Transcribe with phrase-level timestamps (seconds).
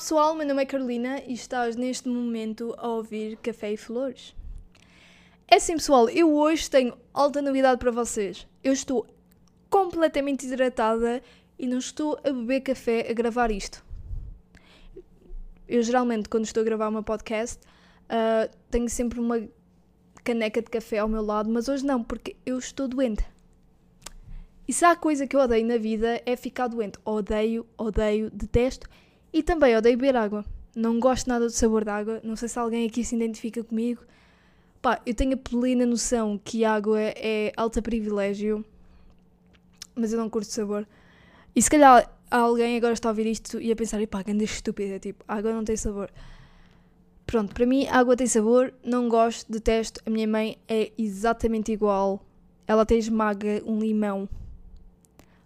[0.00, 4.34] pessoal, meu nome é Carolina e estás neste momento a ouvir Café e Flores.
[5.46, 8.48] É assim pessoal, eu hoje tenho alta novidade para vocês.
[8.64, 9.06] Eu estou
[9.68, 11.22] completamente hidratada
[11.58, 13.84] e não estou a beber café a gravar isto.
[15.68, 17.60] Eu geralmente quando estou a gravar meu podcast
[18.06, 19.46] uh, tenho sempre uma
[20.24, 23.22] caneca de café ao meu lado, mas hoje não, porque eu estou doente.
[24.66, 26.98] E se há coisa que eu odeio na vida é ficar doente.
[27.04, 28.88] Odeio, odeio, detesto
[29.32, 30.44] e também odeio beber água.
[30.74, 32.20] Não gosto nada do sabor da água.
[32.22, 34.02] Não sei se alguém aqui se identifica comigo.
[34.80, 38.64] Pá, eu tenho a plena noção que água é alta privilégio,
[39.94, 40.86] mas eu não curto sabor.
[41.54, 44.44] E se calhar alguém agora está a ouvir isto e a pensar, pá, que anda
[44.44, 46.10] estúpida, tipo, água não tem sabor.
[47.26, 50.00] Pronto, para mim água tem sabor, não gosto, detesto.
[50.06, 52.24] A minha mãe é exatamente igual.
[52.66, 54.28] Ela até esmaga um limão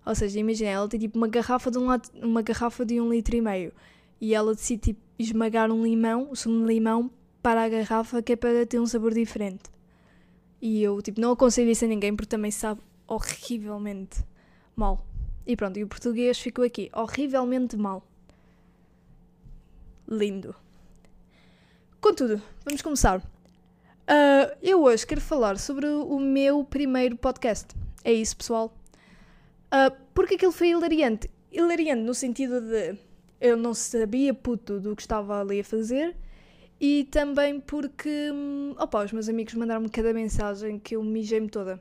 [0.05, 1.89] ou seja, imagina, ela tem tipo uma garrafa de um,
[2.23, 3.73] uma garrafa de um litro e meio
[4.21, 7.11] e ela decide tipo, esmagar um limão, o sumo de limão,
[7.43, 9.65] para a garrafa que é para ter um sabor diferente.
[10.61, 14.25] E eu tipo, não aconselho isso a ninguém porque também sabe horrivelmente
[14.75, 15.07] mal.
[15.47, 18.03] E pronto, e o português ficou aqui, horrivelmente mal.
[20.09, 20.55] Lindo.
[22.01, 23.21] Contudo, vamos começar.
[23.21, 27.75] Uh, eu hoje quero falar sobre o meu primeiro podcast.
[28.03, 28.75] É isso, pessoal.
[29.73, 31.31] Uh, porque aquilo foi hilariante.
[31.51, 32.97] Hilariante no sentido de
[33.41, 36.17] eu não sabia puto do que estava ali a fazer
[36.81, 41.81] e também porque hum, opa, os meus amigos mandaram-me cada mensagem que eu mijei-me toda.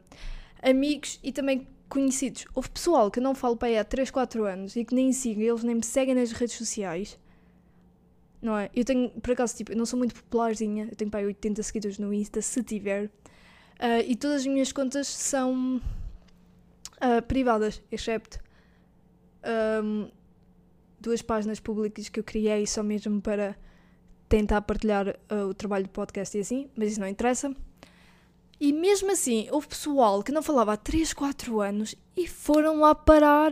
[0.62, 2.46] Amigos e também conhecidos.
[2.54, 5.42] Houve pessoal que não falo para aí há 3, 4 anos e que nem sigo,
[5.42, 7.20] eles nem me seguem nas redes sociais.
[8.42, 8.70] Não é?
[8.76, 11.64] Eu tenho, por acaso, tipo, eu não sou muito popularzinha, eu tenho para aí 80
[11.64, 13.06] seguidores no Insta, se tiver.
[13.06, 15.82] Uh, e todas as minhas contas são
[17.04, 18.40] uh, privadas, excepto
[19.84, 20.10] um,
[21.00, 23.56] duas páginas públicas que eu criei só mesmo para
[24.30, 27.54] tentar partilhar uh, o trabalho do podcast e assim, mas isso não interessa.
[28.60, 32.96] E mesmo assim, houve pessoal que não falava há 3, 4 anos e foram lá
[32.96, 33.52] parar.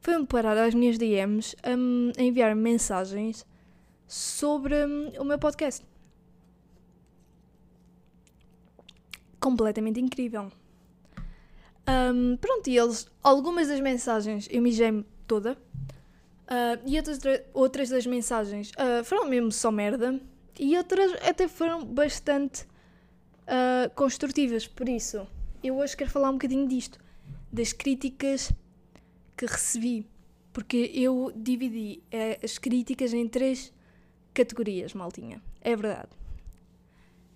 [0.00, 3.46] Foram parar às minhas DMs a enviar mensagens
[4.06, 5.86] sobre um, o meu podcast.
[9.40, 10.50] Completamente incrível.
[11.86, 15.56] Um, pronto, e eles, algumas das mensagens eu mijei-me toda.
[16.44, 17.18] Uh, e outras,
[17.52, 20.20] outras das mensagens uh, foram mesmo só merda.
[20.58, 24.66] E outras até foram bastante uh, construtivas.
[24.66, 25.26] Por isso,
[25.62, 26.98] eu hoje quero falar um bocadinho disto.
[27.52, 28.52] Das críticas
[29.36, 30.06] que recebi.
[30.52, 32.00] Porque eu dividi
[32.42, 33.72] as críticas em três
[34.32, 35.42] categorias, maltinha.
[35.60, 36.10] É verdade.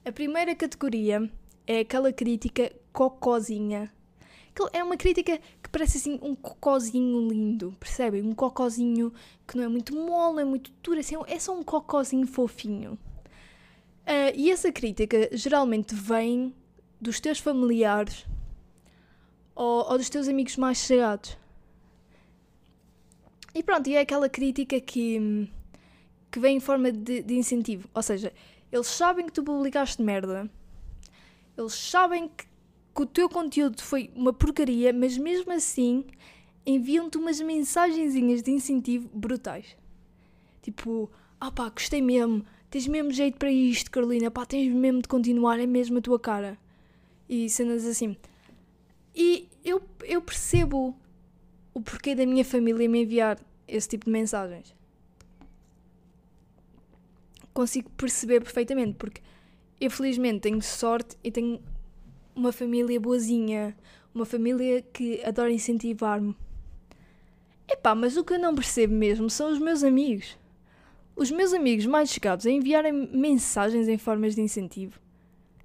[0.05, 1.29] A primeira categoria
[1.67, 3.93] é aquela crítica cocózinha
[4.73, 8.23] é uma crítica que parece assim um cocózinho lindo, percebem?
[8.23, 9.13] Um cocózinho
[9.47, 12.99] que não é muito mole, é muito duro, assim, é só um cocózinho fofinho.
[14.09, 16.55] Uh, e essa crítica geralmente vem
[17.01, 18.27] dos teus familiares
[19.55, 21.37] ou, ou dos teus amigos mais chegados.
[23.55, 25.51] E pronto, e é aquela crítica que,
[26.31, 27.89] que vem em forma de, de incentivo.
[27.93, 28.33] Ou seja,
[28.73, 30.51] eles sabem que tu publicaste merda,
[31.57, 32.48] eles sabem que
[32.99, 36.05] que o teu conteúdo foi uma porcaria, mas mesmo assim
[36.67, 39.77] enviam-te umas mensagenzinhas de incentivo brutais.
[40.61, 41.09] Tipo,
[41.41, 45.61] ah pá, gostei mesmo, tens mesmo jeito para isto, Carolina, pá, tens mesmo de continuar,
[45.61, 46.59] é mesmo a tua cara.
[47.29, 48.17] E cenas assim.
[49.15, 50.97] E eu, eu percebo
[51.73, 53.39] o porquê da minha família me enviar
[53.69, 54.75] esse tipo de mensagens.
[57.55, 59.21] Consigo perceber perfeitamente, porque
[59.81, 61.63] eu felizmente tenho sorte e tenho
[62.39, 63.77] uma família boazinha,
[64.15, 66.37] uma família que adora incentivar-me.
[67.69, 70.39] Epá, mas o que eu não percebo mesmo são os meus amigos.
[71.17, 75.01] Os meus amigos mais chegados a enviarem mensagens em formas de incentivo.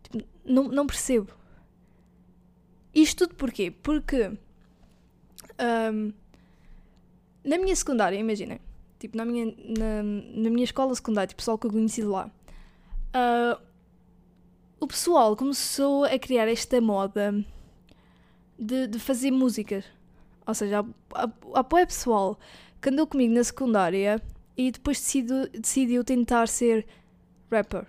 [0.02, 1.32] Tipo, não, não percebo.
[2.94, 3.72] Isto tudo porquê?
[3.72, 4.32] Porque
[5.94, 6.12] um,
[7.44, 8.60] na minha secundária, imaginem,
[9.00, 12.32] tipo, na minha, na, na minha escola secundária, tipo, pessoal que eu conheci lá,
[13.16, 13.62] uh,
[14.84, 17.34] o pessoal começou a criar esta moda
[18.60, 19.86] de, de fazer músicas.
[20.46, 20.86] Ou seja,
[21.54, 22.38] apoia pessoal
[22.82, 24.22] que andou comigo na secundária
[24.58, 26.86] e depois decidiu, decidiu tentar ser
[27.50, 27.86] rapper.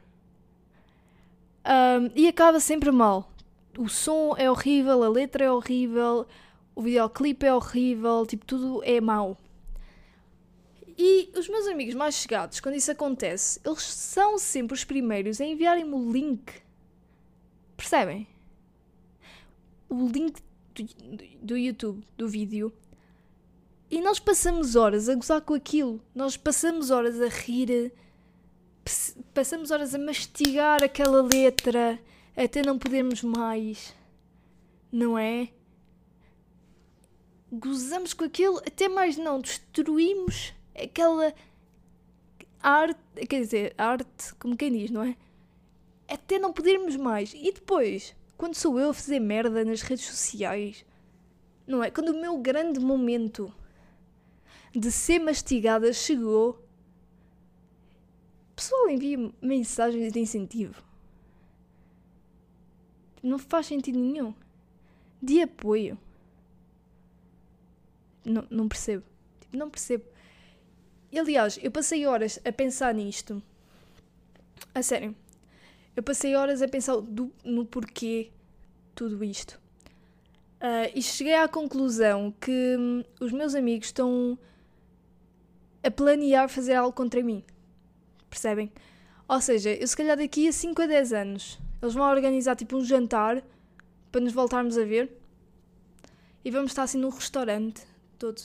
[1.66, 3.28] Um, e acaba sempre mal.
[3.76, 6.28] O som é horrível, a letra é horrível,
[6.76, 9.36] o videoclipe é horrível, tipo, tudo é mau.
[10.96, 15.44] E os meus amigos mais chegados, quando isso acontece, eles são sempre os primeiros a
[15.44, 16.63] enviarem-me o link
[17.76, 18.26] Percebem?
[19.88, 20.40] O link
[21.40, 22.72] do, YouTube do vídeo
[23.90, 26.00] E nós passamos horas a gozar com aquilo.
[26.14, 27.92] Nós passamos horas a rir,
[29.32, 31.98] passamos horas a mastigar aquela letra
[32.36, 33.94] até não podermos mais.
[34.90, 35.48] Não é?
[37.52, 41.32] Gozamos com aquilo, até mais não, destruímos aquela
[42.60, 45.16] arte, quer dizer, arte, como quem diz, não é?
[46.14, 47.34] Até não podermos mais.
[47.34, 50.86] E depois, quando sou eu a fazer merda nas redes sociais,
[51.66, 51.90] não é?
[51.90, 53.52] Quando o meu grande momento
[54.72, 56.50] de ser mastigada chegou,
[58.52, 60.80] o pessoal envia mensagens de incentivo.
[63.20, 64.32] Não faz sentido nenhum.
[65.20, 65.98] De apoio.
[68.24, 69.02] Não, não percebo.
[69.40, 70.04] Tipo, não percebo.
[71.10, 73.42] E, aliás, eu passei horas a pensar nisto.
[74.72, 75.16] A sério.
[75.96, 78.30] Eu passei horas a pensar do, no porquê
[78.94, 79.60] tudo isto.
[80.60, 84.38] Uh, e cheguei à conclusão que hum, os meus amigos estão
[85.82, 87.44] a planear fazer algo contra mim.
[88.30, 88.72] Percebem?
[89.28, 92.76] Ou seja, eu se calhar daqui a 5 a 10 anos eles vão organizar tipo
[92.76, 93.42] um jantar
[94.10, 95.12] para nos voltarmos a ver
[96.44, 97.82] e vamos estar assim num restaurante
[98.18, 98.40] todo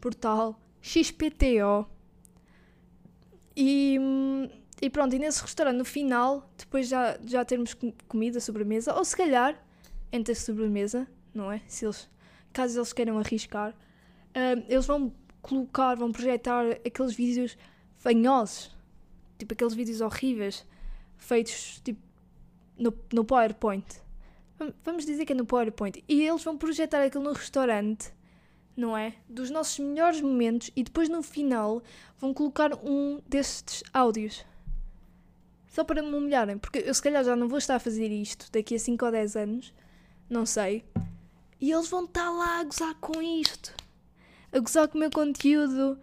[0.00, 1.88] portal XPTO
[3.56, 3.98] e,
[4.80, 7.76] e pronto, e nesse restaurante no final, depois já, já termos
[8.06, 9.60] comida, sobremesa, ou se calhar
[10.12, 11.60] entre a sobremesa, não é?
[11.66, 12.08] Se eles,
[12.52, 17.56] caso eles queiram arriscar, uh, eles vão colocar, vão projetar aqueles vídeos
[17.96, 18.76] fanhosos,
[19.38, 20.66] tipo aqueles vídeos horríveis,
[21.16, 22.00] feitos tipo
[22.78, 23.84] no, no PowerPoint.
[24.84, 26.02] Vamos dizer que é no PowerPoint.
[26.08, 28.12] E eles vão projetar aquilo no restaurante,
[28.76, 29.14] não é?
[29.28, 31.82] Dos nossos melhores momentos e depois no final
[32.18, 34.44] vão colocar um destes áudios.
[35.78, 38.50] Só para me humilharem, porque eu se calhar já não vou estar a fazer isto
[38.50, 39.72] daqui a 5 ou 10 anos,
[40.28, 40.84] não sei.
[41.60, 43.72] E eles vão estar lá a gozar com isto
[44.50, 45.96] a gozar com o meu conteúdo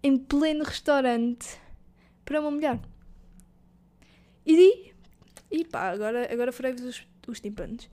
[0.00, 1.60] em pleno restaurante
[2.24, 2.80] para me humilhar.
[4.46, 4.94] E
[5.50, 7.90] e pá, agora, agora farei-vos os, os tímpanos.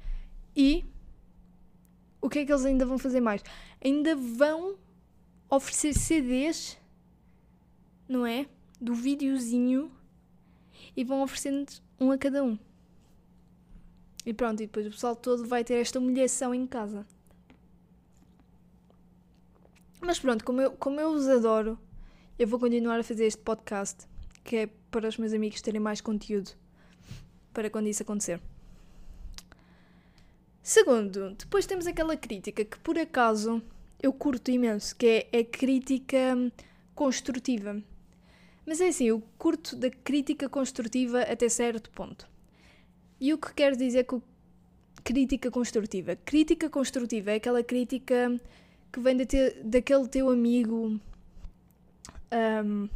[0.56, 0.85] E
[2.21, 3.44] o que é que eles ainda vão fazer mais?
[3.83, 4.77] Ainda vão
[5.50, 6.77] oferecer CDs,
[8.07, 8.45] não é?
[8.80, 9.91] Do videozinho
[10.95, 12.57] e vão oferecendo um a cada um.
[14.25, 17.06] E pronto, e depois o pessoal todo vai ter esta humilhação em casa.
[20.00, 21.80] Mas pronto, como eu, como eu os adoro,
[22.38, 24.07] eu vou continuar a fazer este podcast,
[24.44, 26.51] que é para os meus amigos terem mais conteúdo
[27.53, 28.41] para quando isso acontecer.
[30.62, 33.62] Segundo, depois temos aquela crítica que por acaso
[34.01, 36.35] eu curto imenso, que é a crítica
[36.95, 37.81] construtiva.
[38.65, 42.27] Mas é assim, eu curto da crítica construtiva até certo ponto.
[43.19, 44.21] E o que quero dizer com
[45.04, 46.15] crítica construtiva?
[46.15, 48.39] Crítica construtiva é aquela crítica
[48.92, 51.00] que vem ter, daquele teu amigo
[52.33, 52.89] um,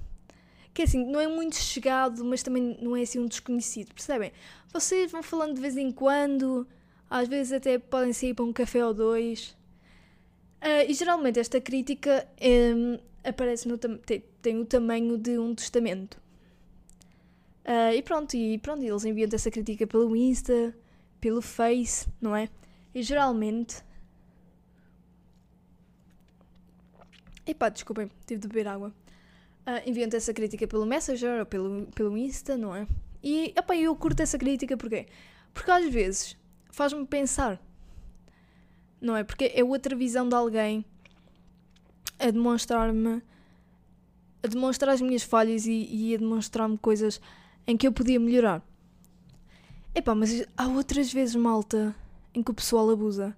[0.73, 4.31] que assim, não é muito chegado, mas também não é assim um desconhecido, percebem?
[4.71, 6.67] Vocês vão falando de vez em quando,
[7.09, 9.57] às vezes até podem sair para um café ou dois.
[10.61, 16.19] Uh, e geralmente esta crítica um, aparece no tem, tem, o tamanho de um testamento.
[17.65, 20.75] Uh, e pronto, e pronto, eles enviam essa crítica pelo Insta,
[21.19, 22.49] pelo Face, não é?
[22.95, 23.83] E geralmente
[27.45, 28.93] Epá, desculpem, tive de beber água.
[29.65, 32.85] Uh, enviam-te essa crítica pelo Messenger ou pelo, pelo Insta, não é?
[33.23, 35.07] E epá, eu curto essa crítica porquê?
[35.53, 36.37] Porque às vezes
[36.69, 37.61] faz-me pensar,
[38.99, 39.23] não é?
[39.23, 40.85] Porque é outra visão de alguém
[42.19, 43.21] a demonstrar-me,
[44.43, 47.21] a demonstrar as minhas falhas e, e a demonstrar-me coisas
[47.65, 48.63] em que eu podia melhorar.
[49.93, 51.95] Epá, mas há outras vezes, malta,
[52.33, 53.35] em que o pessoal abusa.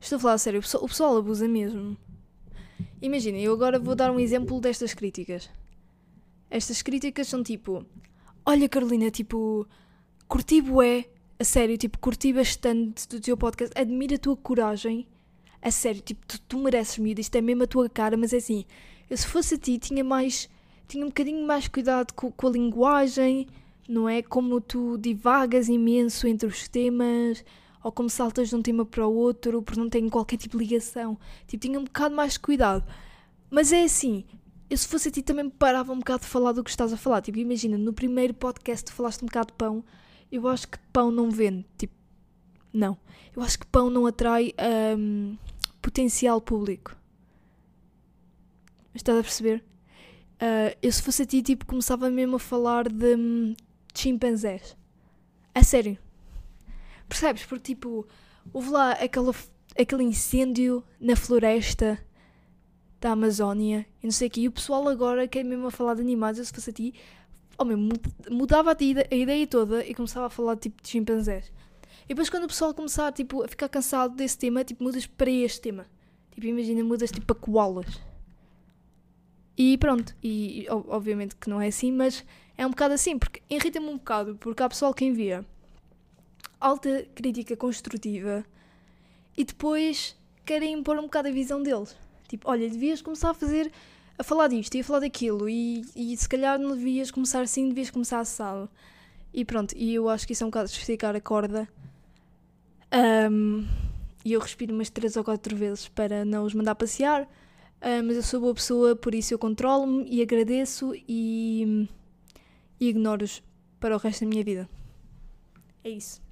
[0.00, 1.96] Estou a falar a sério, o pessoal, o pessoal abusa mesmo.
[3.00, 5.50] Imaginem, eu agora vou dar um exemplo destas críticas.
[6.50, 7.84] Estas críticas são tipo:
[8.44, 9.66] Olha, Carolina, tipo,
[10.26, 11.04] curti bué,
[11.38, 15.06] a sério, tipo, curti bastante do teu podcast, admiro a tua coragem,
[15.62, 18.38] a sério, tipo, tu, tu mereces me isto é mesmo a tua cara, mas é
[18.38, 18.64] assim,
[19.08, 20.48] eu se fosse a ti tinha mais,
[20.88, 23.46] tinha um bocadinho mais cuidado com, com a linguagem,
[23.88, 24.22] não é?
[24.22, 27.44] Como tu divagas imenso entre os temas,
[27.82, 30.64] ou como saltas de um tema para o outro, porque não tem qualquer tipo de
[30.64, 31.18] ligação.
[31.46, 32.84] Tipo, tinha um bocado mais de cuidado.
[33.50, 34.24] Mas é assim,
[34.70, 36.96] eu se fosse a ti também parava um bocado de falar do que estás a
[36.96, 37.20] falar.
[37.20, 39.84] Tipo, imagina, no primeiro podcast tu falaste um bocado de pão,
[40.30, 41.66] eu acho que pão não vende.
[41.76, 41.94] Tipo,
[42.72, 42.96] não.
[43.34, 44.54] Eu acho que pão não atrai
[44.96, 45.36] um,
[45.80, 46.96] potencial público.
[48.94, 49.64] Estás a perceber?
[50.34, 53.54] Uh, eu se fosse a ti, tipo, começava mesmo a falar de, hum,
[53.92, 54.76] de chimpanzés.
[55.54, 55.96] A sério.
[57.08, 57.44] Percebes?
[57.44, 58.06] Porque tipo,
[58.52, 59.32] houve lá aquele,
[59.78, 61.98] aquele incêndio na floresta
[63.00, 64.40] da Amazónia e não sei o quê.
[64.42, 66.38] E o pessoal agora quer mesmo a falar de animais.
[66.38, 66.94] Eu se fosse a ti,
[67.58, 67.64] oh,
[68.30, 68.76] mudava a,
[69.10, 71.52] a ideia toda e começava a falar tipo de chimpanzés.
[72.12, 75.62] Depois quando o pessoal começar tipo, a ficar cansado desse tema, tipo, mudas para este
[75.62, 75.86] tema.
[76.30, 77.98] Tipo, imagina, mudas tipo a koalas.
[79.56, 82.22] E pronto, e obviamente que não é assim, mas
[82.54, 85.42] é um bocado assim, porque irrita-me um bocado, porque há pessoal que envia
[86.60, 88.44] alta crítica construtiva
[89.34, 90.14] e depois
[90.44, 91.96] querem impor um bocado a visão deles.
[92.28, 93.72] Tipo, olha, devias começar a fazer,
[94.18, 97.70] a falar disto e a falar daquilo, e, e se calhar não devias começar assim,
[97.70, 98.68] devias começar assado.
[99.32, 101.66] E pronto, e eu acho que isso é um bocado de esticar a corda.
[102.92, 103.66] Um,
[104.24, 107.22] e eu respiro umas 3 ou 4 vezes para não os mandar passear.
[107.22, 111.88] Uh, mas eu sou boa pessoa, por isso eu controlo-me e agradeço e,
[112.78, 113.42] e ignoro-os
[113.80, 114.68] para o resto da minha vida.
[115.82, 116.22] É isso.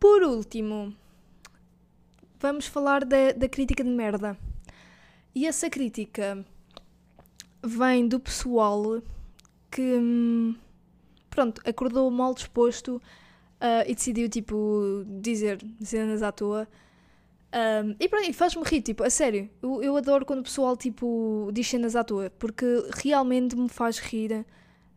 [0.00, 0.94] Por último,
[2.40, 4.36] vamos falar da, da crítica de merda.
[5.34, 6.44] E essa crítica
[7.62, 9.02] vem do pessoal
[9.70, 10.54] que, hum,
[11.34, 12.96] pronto, acordou mal disposto
[13.60, 16.68] uh, e decidiu, tipo, dizer cenas à toa.
[17.54, 19.48] Um, e pronto, faz-me rir, tipo, a sério.
[19.62, 22.64] Eu, eu adoro quando o pessoal, tipo, diz cenas à toa, porque
[22.96, 24.44] realmente me faz rir.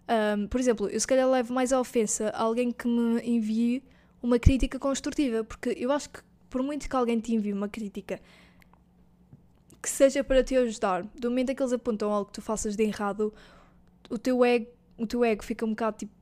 [0.09, 3.83] Um, por exemplo, eu se calhar levo mais a ofensa a alguém que me envie
[4.21, 8.19] uma crítica construtiva, porque eu acho que por muito que alguém te envie uma crítica
[9.81, 12.75] que seja para te ajudar, do momento em que eles apontam algo que tu faças
[12.75, 13.33] de errado,
[14.09, 14.67] o teu ego,
[14.97, 16.16] o teu ego fica um bocado tipo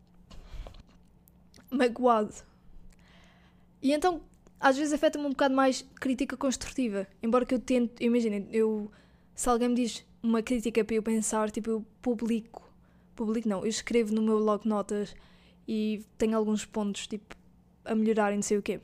[1.76, 2.34] magoado.
[3.82, 4.22] E então,
[4.60, 8.92] às vezes afeta-me um bocado mais crítica construtiva, embora que eu tente, imaginem, eu
[9.36, 12.68] se alguém me diz uma crítica para eu pensar, tipo, eu publico,
[13.16, 15.14] publico não, eu escrevo no meu log notas
[15.68, 17.36] e tenho alguns pontos, tipo,
[17.84, 18.80] a melhorar e não sei o quê.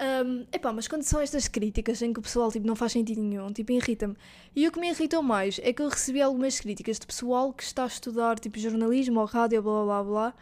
[0.00, 3.20] Um, epá, mas quando são estas críticas em que o pessoal tipo, não faz sentido
[3.20, 4.16] nenhum, tipo, irrita-me.
[4.54, 7.62] E o que me irritou mais é que eu recebi algumas críticas de pessoal que
[7.62, 10.34] está a estudar tipo jornalismo ou rádio, blá blá blá,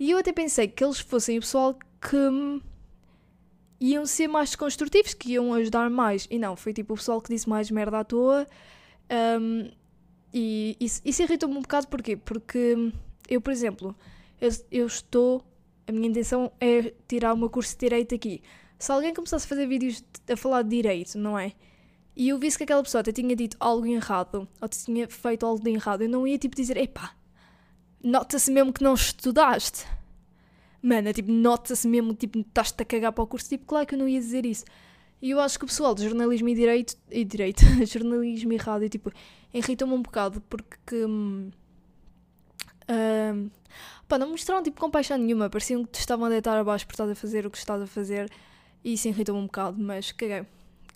[0.00, 2.16] e eu até pensei que eles fossem o pessoal que
[3.78, 6.26] iam ser mais construtivos, que iam ajudar mais.
[6.30, 8.46] E não, foi tipo o pessoal que disse mais merda à toa.
[9.38, 9.70] Um,
[10.32, 12.16] e isso, isso irritou-me um bocado porquê?
[12.16, 12.92] Porque
[13.28, 13.94] eu, por exemplo,
[14.40, 15.44] eu, eu estou
[15.86, 18.42] a minha intenção é tirar o meu curso de Direito aqui.
[18.78, 20.02] Se alguém começasse a fazer vídeos
[20.32, 21.52] a falar de Direito, não é?
[22.16, 25.62] E eu visse que aquela pessoa até tinha dito algo errado, ou tinha feito algo
[25.62, 27.14] de errado, eu não ia tipo dizer, epá,
[28.02, 29.86] nota-se mesmo que não estudaste.
[30.82, 33.48] Mano, é tipo, nota-se mesmo, tipo, estás-te a cagar para o curso.
[33.48, 34.64] Tipo, claro que eu não ia dizer isso.
[35.20, 38.88] E eu acho que o pessoal de jornalismo e direito, e direito, jornalismo e rádio,
[38.88, 39.12] tipo,
[39.52, 41.04] irritam-me um bocado porque.
[41.04, 41.50] Hum,
[42.88, 43.50] hum,
[44.10, 47.08] Pá, não mostraram tipo compaixão nenhuma, pareciam que te estavam a deitar abaixo por estás
[47.08, 48.28] a fazer o que estás a fazer
[48.82, 50.44] e isso irritou-me um bocado, mas caguei.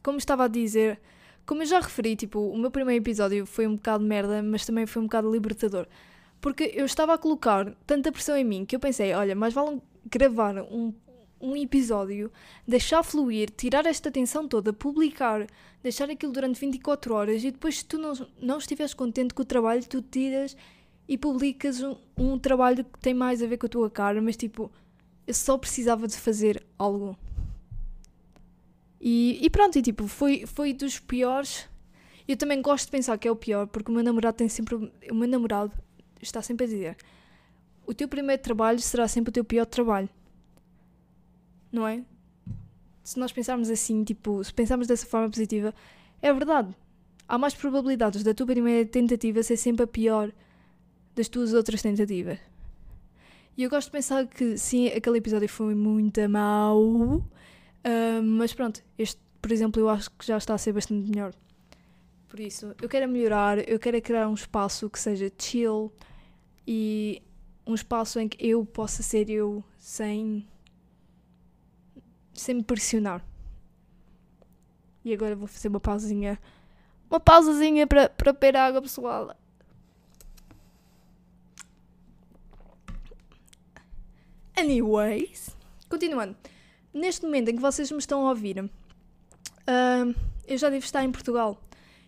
[0.02, 1.00] Como estava a dizer,
[1.46, 4.84] como eu já referi, tipo, o meu primeiro episódio foi um bocado merda, mas também
[4.84, 5.86] foi um bocado libertador.
[6.44, 9.80] Porque eu estava a colocar tanta pressão em mim que eu pensei, olha, mais vale
[10.04, 10.92] gravar um,
[11.40, 12.30] um episódio,
[12.68, 15.46] deixar fluir, tirar esta tensão toda, publicar,
[15.82, 19.44] deixar aquilo durante 24 horas e depois se tu não, não estiveres contente com o
[19.46, 20.54] trabalho, tu tiras
[21.08, 24.36] e publicas um, um trabalho que tem mais a ver com a tua cara, mas
[24.36, 24.70] tipo,
[25.26, 27.16] eu só precisava de fazer algo.
[29.00, 31.66] E, e pronto, e tipo, foi, foi dos piores.
[32.28, 34.74] Eu também gosto de pensar que é o pior, porque o meu namorado tem sempre.
[35.10, 35.72] O meu namorado
[36.20, 36.96] está sempre a dizer:
[37.86, 40.08] o teu primeiro trabalho será sempre o teu pior trabalho.
[41.70, 42.02] Não é?
[43.02, 45.74] Se nós pensarmos assim, tipo, se pensarmos dessa forma positiva,
[46.22, 46.74] é verdade.
[47.28, 50.32] Há mais probabilidades da tua primeira tentativa ser sempre a pior
[51.14, 52.38] das tuas outras tentativas.
[53.56, 57.22] E eu gosto de pensar que sim, aquele episódio foi muito mau, uh,
[58.22, 61.32] mas pronto, este, por exemplo, eu acho que já está a ser bastante melhor.
[62.34, 65.92] Por isso, eu quero melhorar, eu quero criar um espaço que seja chill
[66.66, 67.22] e
[67.64, 70.44] um espaço em que eu possa ser eu sem,
[72.32, 73.24] sem me pressionar.
[75.04, 76.36] E agora vou fazer uma pausinha.
[77.08, 79.32] Uma pausazinha para, para beber água, pessoal.
[84.56, 85.56] Anyways,
[85.88, 86.36] continuando.
[86.92, 91.12] Neste momento em que vocês me estão a ouvir, uh, eu já devo estar em
[91.12, 91.60] Portugal.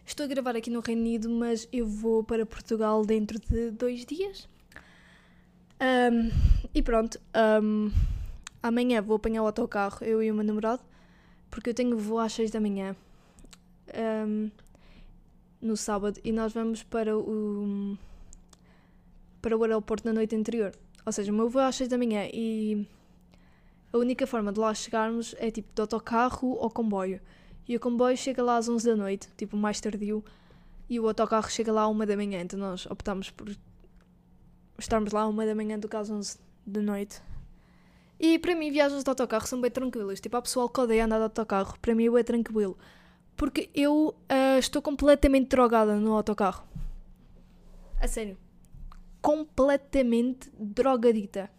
[0.07, 4.07] Estou a gravar aqui no Reino Unido, mas eu vou para Portugal dentro de dois
[4.07, 4.49] dias.
[5.81, 6.31] Um,
[6.73, 7.21] e pronto,
[7.61, 7.91] um,
[8.63, 10.81] amanhã vou apanhar o autocarro, eu e o meu namorado,
[11.51, 12.95] porque eu tenho voo às 6 da manhã
[14.29, 14.49] um,
[15.61, 17.99] no sábado e nós vamos para o,
[19.43, 20.73] para o aeroporto na noite anterior.
[21.05, 22.87] Ou seja, o meu voo é às 6 da manhã e
[23.93, 27.21] a única forma de lá chegarmos é tipo de autocarro ou comboio.
[27.69, 30.25] E o comboio chega lá às 11 da noite, tipo mais tardio,
[30.89, 32.41] e o autocarro chega lá à 1 da manhã.
[32.41, 33.51] Então nós optamos por
[34.79, 37.21] estarmos lá à 1 da manhã do que às 11 da noite.
[38.21, 40.21] E para mim, viagens de autocarro são bem tranquilas.
[40.21, 41.79] Tipo, há pessoal que odeia andar de autocarro.
[41.81, 42.79] Para mim, é tranquilo.
[43.37, 46.67] Porque eu uh, estou completamente drogada no autocarro.
[48.01, 48.39] A sério.
[49.21, 51.51] Completamente drogadita.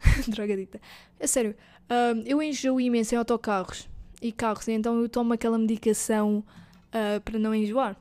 [0.28, 0.80] drogadita.
[1.20, 1.54] A sério.
[1.90, 3.88] Uh, eu enjoo imenso em autocarros
[4.20, 4.68] e carros.
[4.68, 6.44] Então eu tomo aquela medicação
[6.88, 7.96] uh, para não enjoar.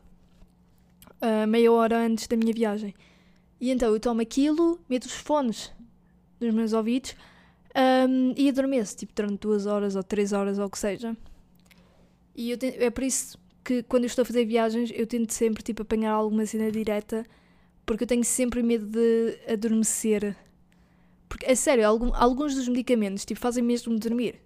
[1.47, 2.93] meia hora antes da minha viagem.
[3.59, 5.71] E então eu tomo aquilo, meto os fones
[6.39, 7.15] nos meus ouvidos
[7.75, 11.15] um, e adormeço, tipo, durante duas horas ou três horas ou o que seja.
[12.35, 15.63] E eu é por isso que quando eu estou a fazer viagens eu tento sempre,
[15.63, 17.25] tipo, apanhar alguma cena direta,
[17.85, 20.35] porque eu tenho sempre medo de adormecer.
[21.27, 24.44] Porque, é sério, algum, alguns dos medicamentos, tipo, fazem mesmo dormir.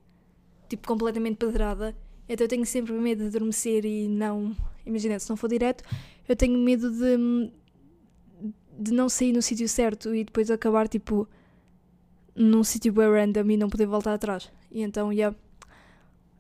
[0.70, 1.96] Tipo, completamente pedrada.
[2.28, 4.56] Então eu tenho sempre medo de adormecer e não...
[4.86, 5.84] Imagina, se não for direto,
[6.28, 7.52] eu tenho medo de...
[8.80, 11.28] de não sair no sítio certo e depois acabar, tipo
[12.36, 14.50] num sítio bem random e não poder voltar atrás.
[14.72, 15.36] E então, yeah.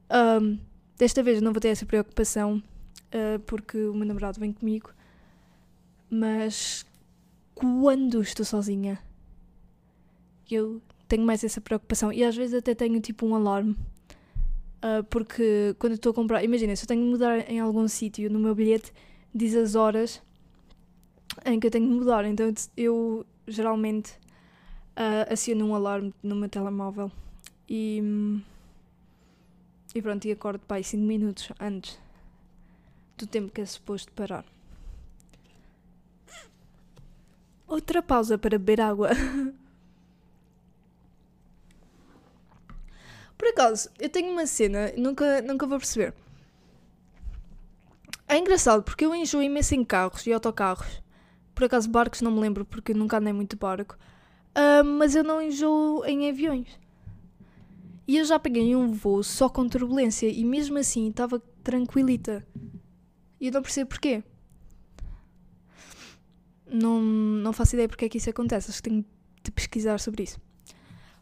[0.09, 0.57] Um,
[0.97, 2.63] desta vez não vou ter essa preocupação
[3.13, 4.91] uh, porque o meu namorado vem comigo.
[6.09, 6.85] Mas
[7.53, 8.97] quando estou sozinha,
[10.49, 12.13] eu tenho mais essa preocupação.
[12.13, 13.75] E às vezes até tenho tipo um alarme.
[14.79, 18.29] Uh, porque quando estou a comprar, imagina, se eu tenho de mudar em algum sítio,
[18.31, 18.93] no meu bilhete
[19.35, 20.21] diz as horas
[21.45, 22.25] em que eu tenho de mudar.
[22.25, 24.11] Então eu geralmente
[24.95, 27.11] uh, aciono um alarme no meu telemóvel
[27.67, 28.01] e,
[29.93, 31.99] e pronto, e acordo pai 5 minutos antes
[33.17, 34.45] do tempo que é suposto parar.
[37.67, 39.09] Outra pausa para beber água.
[43.39, 46.13] Por acaso, eu tenho uma cena, nunca, nunca vou perceber.
[48.27, 51.01] É engraçado porque eu enjoo imenso em carros e autocarros.
[51.55, 53.97] Por acaso, barcos não me lembro porque nunca andei muito barco.
[54.49, 56.67] Uh, mas eu não enjoo em aviões.
[58.05, 62.45] E eu já peguei um voo só com turbulência e mesmo assim estava tranquilita.
[63.39, 64.21] E eu não percebo porquê.
[66.69, 68.69] Não, não faço ideia porque é que isso acontece.
[68.69, 69.05] Acho que tenho
[69.41, 70.41] de pesquisar sobre isso.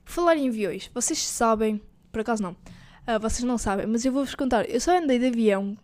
[0.03, 1.79] Falar em aviões, vocês sabem,
[2.11, 4.69] por acaso não, uh, vocês não sabem, mas eu vou-vos contar.
[4.69, 5.77] Eu só andei de avião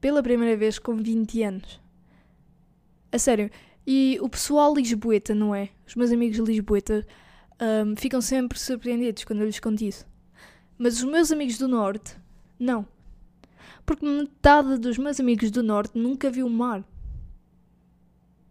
[0.00, 1.80] pela primeira vez com 20 anos.
[3.10, 3.50] A sério,
[3.86, 5.70] e o pessoal lisboeta, não é?
[5.86, 7.06] Os meus amigos lisboeta
[7.60, 10.06] um, ficam sempre surpreendidos quando eu lhes conto isso.
[10.76, 12.16] Mas os meus amigos do Norte,
[12.58, 12.86] não.
[13.86, 16.82] Porque metade dos meus amigos do Norte nunca viu o mar.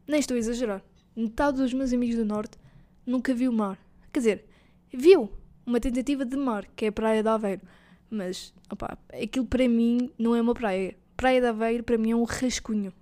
[0.08, 0.84] Nem estou a exagerar.
[1.16, 2.58] Metade dos meus amigos do Norte
[3.06, 3.78] nunca viu o mar.
[4.12, 4.46] Quer dizer,
[4.94, 5.32] viu
[5.66, 7.62] uma tentativa de mar, que é a Praia de Aveiro.
[8.10, 10.96] Mas, opá, aquilo para mim não é uma praia.
[11.18, 12.94] Praia de Aveiro para mim é um rascunho.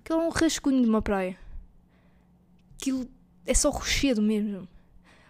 [0.00, 1.38] Aquilo é um rascunho de uma praia.
[2.74, 3.08] Aquilo
[3.46, 4.68] é só rochedo mesmo.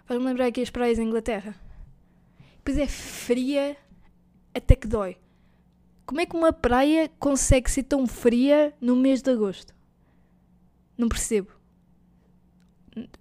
[0.04, 1.54] Faz-me lembrar aqui as praias da Inglaterra.
[2.56, 3.76] Depois é fria
[4.54, 5.16] até que dói.
[6.04, 9.74] Como é que uma praia consegue ser tão fria no mês de agosto?
[10.96, 11.50] Não percebo.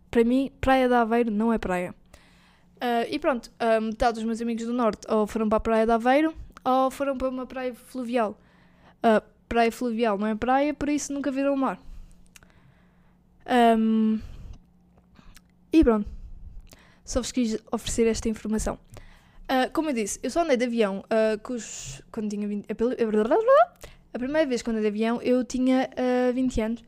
[0.09, 1.93] Para mim, Praia de Aveiro não é praia.
[2.77, 5.85] Uh, e pronto, uh, metade dos meus amigos do Norte ou foram para a Praia
[5.85, 8.39] de Aveiro ou foram para uma praia fluvial.
[8.97, 11.79] Uh, praia fluvial não é praia, por isso nunca viram o mar.
[13.47, 14.19] Um,
[15.71, 16.07] e pronto.
[17.05, 18.77] Só vos quis oferecer esta informação.
[19.49, 22.75] Uh, como eu disse, eu só andei de avião uh, cujos, quando tinha 20, a
[24.19, 25.89] primeira vez quando andei de avião eu tinha
[26.29, 26.83] uh, 20 anos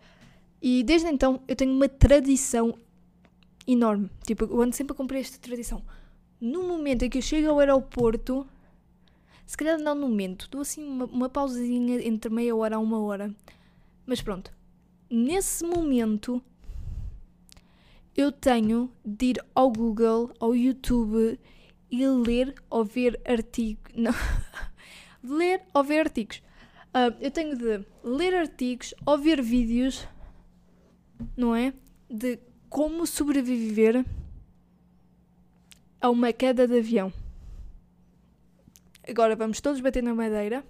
[0.61, 2.77] e desde então eu tenho uma tradição
[3.71, 4.09] enorme.
[4.25, 5.83] Tipo, eu ando sempre a cumprir esta tradição.
[6.41, 8.47] No momento em que eu chego ao aeroporto,
[9.45, 12.99] se calhar não no momento, dou assim uma, uma pausinha entre meia hora a uma
[12.99, 13.33] hora.
[14.05, 14.51] Mas pronto,
[15.09, 16.41] nesse momento
[18.15, 21.39] eu tenho de ir ao Google, ao YouTube
[21.91, 23.91] e ler ou ver artigos.
[23.95, 24.13] Não.
[25.23, 26.41] ler ou ver artigos.
[26.89, 30.07] Uh, eu tenho de ler artigos ou ver vídeos,
[31.37, 31.71] não é?
[32.09, 34.05] De como sobreviver
[35.99, 37.11] a uma queda de avião.
[39.07, 40.63] Agora vamos todos bater na madeira.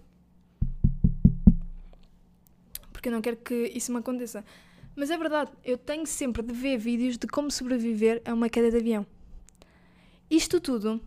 [2.91, 4.43] Porque eu não quero que isso me aconteça.
[4.95, 8.71] Mas é verdade, eu tenho sempre de ver vídeos de como sobreviver a uma queda
[8.71, 9.05] de avião.
[10.29, 11.01] Isto tudo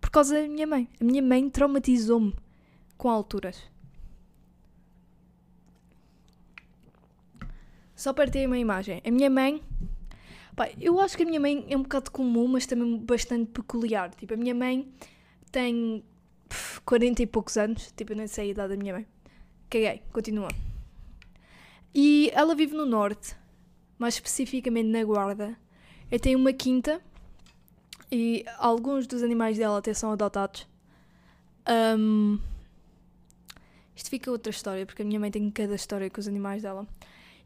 [0.00, 0.88] por causa da minha mãe.
[1.00, 2.34] A minha mãe traumatizou-me
[2.96, 3.62] com alturas.
[7.94, 9.00] Só para uma imagem.
[9.06, 9.62] A minha mãe
[10.54, 14.10] Pá, eu acho que a minha mãe é um bocado comum, mas também bastante peculiar.
[14.14, 14.92] Tipo, a minha mãe
[15.50, 16.04] tem
[16.48, 17.92] pff, 40 e poucos anos.
[17.96, 19.06] Tipo, eu nem sei a idade da minha mãe.
[19.70, 20.48] Caguei, continua.
[21.94, 23.34] E ela vive no norte,
[23.98, 25.56] mais especificamente na Guarda.
[26.10, 27.00] Eu tenho uma quinta
[28.10, 30.66] e alguns dos animais dela até são adotados.
[31.98, 32.38] Um,
[33.94, 36.86] isto fica outra história, porque a minha mãe tem cada história com os animais dela.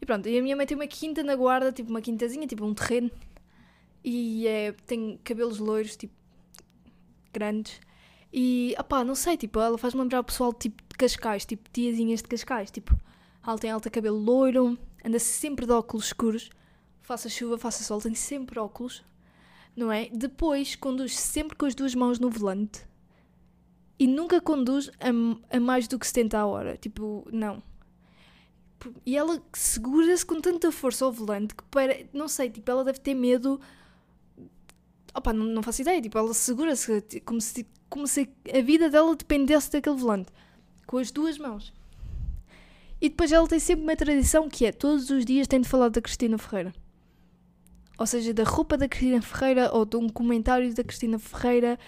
[0.00, 2.64] E pronto, e a minha mãe tem uma quinta na guarda, tipo uma quintazinha, tipo
[2.64, 3.10] um terreno.
[4.04, 6.14] E é, tem cabelos loiros, tipo,
[7.32, 7.80] grandes.
[8.32, 12.22] E, opá, não sei, tipo, ela faz-me lembrar o pessoal tipo de Cascais, tipo tiazinhas
[12.22, 12.98] de Cascais, tipo,
[13.46, 16.50] ela tem alta cabelo loiro, anda sempre de óculos escuros,
[17.00, 19.04] faça chuva, faça sol, tem sempre óculos,
[19.74, 20.08] não é?
[20.12, 22.86] Depois conduz sempre com as duas mãos no volante
[23.98, 26.76] e nunca conduz a, a mais do que 70 a hora.
[26.76, 27.62] Tipo, não.
[29.04, 31.96] E ela segura-se com tanta força ao volante que para.
[32.12, 33.60] Não sei, tipo, ela deve ter medo.
[35.14, 36.00] Opa, não, não faço ideia.
[36.00, 40.30] Tipo, ela segura-se como se, como se a vida dela dependesse daquele volante.
[40.86, 41.72] Com as duas mãos.
[43.00, 45.88] E depois ela tem sempre uma tradição que é todos os dias tem de falar
[45.88, 46.72] da Cristina Ferreira.
[47.98, 51.78] Ou seja, da roupa da Cristina Ferreira ou de um comentário da Cristina Ferreira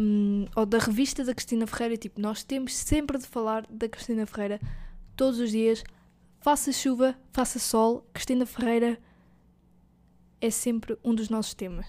[0.00, 1.96] um, ou da revista da Cristina Ferreira.
[1.96, 4.60] Tipo, nós temos sempre de falar da Cristina Ferreira
[5.16, 5.84] todos os dias.
[6.44, 8.98] Faça chuva, faça sol, Cristina Ferreira
[10.42, 11.86] é sempre um dos nossos temas.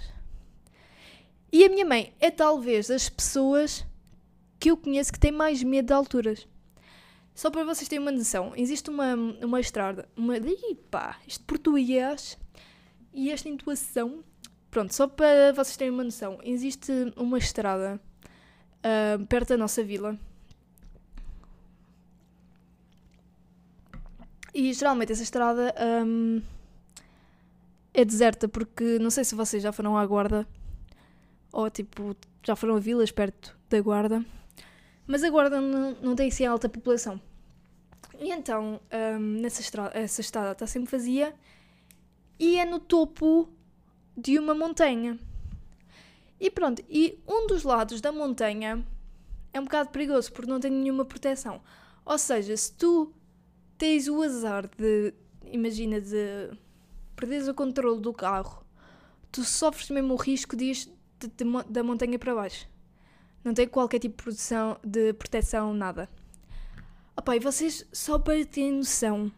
[1.52, 3.86] E a minha mãe é talvez das pessoas
[4.58, 6.48] que eu conheço que tem mais medo de alturas.
[7.34, 9.14] Só para vocês terem uma noção, existe uma,
[9.44, 10.38] uma estrada, uma.
[10.38, 12.38] Ih, pá, este português
[13.14, 14.24] e esta intuação
[14.72, 18.00] Pronto, só para vocês terem uma noção, existe uma estrada
[18.80, 20.18] uh, perto da nossa vila.
[24.58, 25.76] E geralmente essa estrada
[26.08, 26.42] um,
[27.94, 30.48] é deserta porque não sei se vocês já foram à guarda
[31.52, 34.24] ou tipo já foram a vilas perto da guarda,
[35.06, 37.20] mas a guarda não, não tem assim alta população.
[38.18, 38.80] E então
[39.20, 41.36] um, nessa estrada, essa estrada está sempre vazia
[42.40, 43.50] e é no topo
[44.16, 45.20] de uma montanha.
[46.40, 48.86] E pronto, e um dos lados da montanha
[49.52, 51.62] é um bocado perigoso porque não tem nenhuma proteção.
[52.06, 53.14] Ou seja, se tu
[53.78, 55.14] tens o azar de,
[55.46, 56.52] imagina, de
[57.16, 58.66] perderes o controle do carro,
[59.32, 62.68] tu sofres mesmo o risco de, de, de, da montanha para baixo.
[63.44, 66.10] Não tem qualquer tipo de proteção, de proteção nada.
[67.16, 69.32] Opa, e vocês, só para terem noção,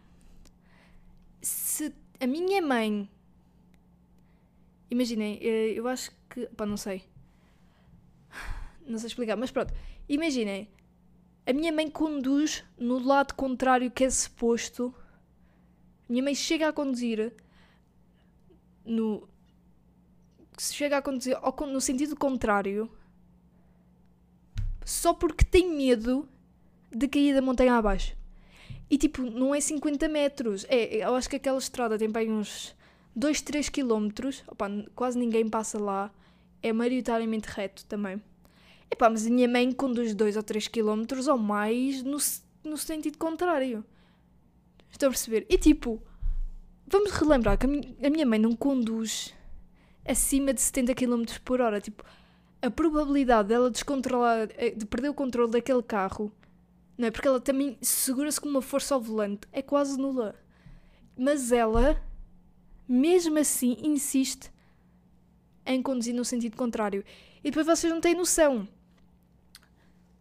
[1.42, 3.10] se a minha mãe
[4.90, 6.48] Imaginem, eh, eu acho que.
[6.48, 7.04] Pá, não sei.
[8.88, 9.74] Não sei explicar, mas pronto.
[10.08, 10.70] Imaginem,
[11.48, 14.94] a minha mãe conduz no lado contrário que é suposto.
[16.08, 17.34] A minha mãe chega a conduzir
[18.86, 19.28] no.
[20.60, 22.92] Chega a conduzir no sentido contrário
[24.84, 26.28] só porque tem medo
[26.92, 28.16] de cair da montanha abaixo.
[28.90, 30.66] E tipo, não é 50 metros.
[30.68, 32.76] É, eu acho que aquela estrada tem bem uns
[33.16, 34.10] 2, 3 km,
[34.48, 36.12] opa, quase ninguém passa lá,
[36.62, 38.22] é maioritariamente reto também.
[38.90, 42.18] Epá, mas a minha mãe conduz 2 ou 3 km ou mais no,
[42.64, 43.84] no sentido contrário.
[44.90, 45.46] Estou a perceber?
[45.50, 46.02] E tipo,
[46.88, 49.34] vamos relembrar que a minha, a minha mãe não conduz
[50.06, 51.82] acima de 70 km por hora.
[51.82, 52.04] Tipo,
[52.62, 56.32] a probabilidade dela descontrolar, eh, de perder o controle daquele carro,
[56.98, 57.12] não é?
[57.12, 60.34] Porque ela também segura-se com uma força ao volante, é quase nula.
[61.16, 62.02] Mas ela
[62.88, 64.52] mesmo assim insiste
[65.66, 67.04] em conduzir no sentido contrário.
[67.44, 68.68] E depois vocês não têm noção.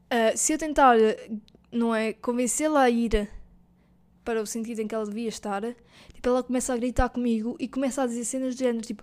[0.07, 0.97] Uh, se eu tentar,
[1.71, 3.29] não é, convencê-la a ir
[4.25, 5.62] para o sentido em que ela devia estar,
[6.12, 9.03] tipo, ela começa a gritar comigo e começa a dizer cenas de género, tipo,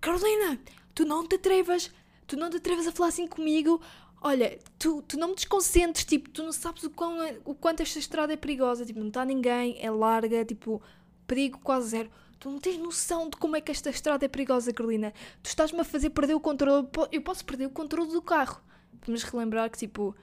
[0.00, 0.58] Carolina,
[0.94, 1.90] tu não te atrevas,
[2.26, 3.80] tu não te atrevas a falar assim comigo,
[4.20, 7.98] olha, tu, tu não me desconcentres, tipo, tu não sabes o, quão, o quanto esta
[7.98, 10.82] estrada é perigosa, tipo, não está ninguém, é larga, tipo,
[11.26, 12.10] perigo quase zero.
[12.40, 15.12] Tu não tens noção de como é que esta estrada é perigosa, Carolina.
[15.42, 16.86] Tu estás-me a fazer perder o controle.
[17.10, 18.60] Eu posso perder o controle do carro.
[19.06, 20.14] Vamos relembrar que, tipo,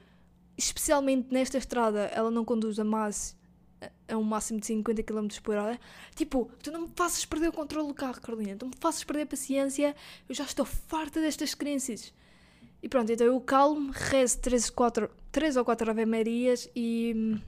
[0.56, 3.36] especialmente nesta estrada, ela não conduz a mais
[4.08, 5.80] a um máximo de 50 km por hora.
[6.14, 8.56] Tipo, tu não me faças perder o controle do carro, Carolina.
[8.56, 9.96] Tu me faças perder a paciência.
[10.28, 12.12] Eu já estou farta destas crenças.
[12.82, 17.40] E pronto, então eu calmo, rezo 3, 4, 3 ou 4 Ave Marias e.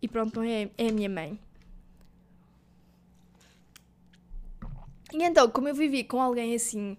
[0.00, 1.38] E pronto, é, é a minha mãe.
[5.12, 6.96] E então, como eu vivi com alguém assim,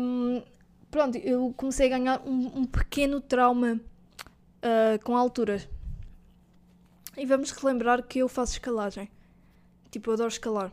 [0.00, 0.42] um,
[0.90, 3.80] pronto, eu comecei a ganhar um, um pequeno trauma
[4.62, 5.68] uh, com alturas.
[7.16, 9.10] E vamos relembrar que eu faço escalagem.
[9.90, 10.72] Tipo, eu adoro escalar.